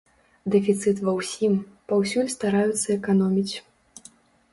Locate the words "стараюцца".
2.35-2.87